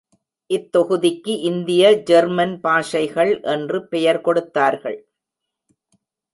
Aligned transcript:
இத்தொகுதிக்கு, 0.49 1.33
இந்திய 1.41 1.91
ஜெர்மன் 2.01 2.59
பாஷைகள் 2.59 3.41
என்று 3.41 3.87
பெயர் 3.87 4.21
கொடுத்தார்கள். 4.21 4.99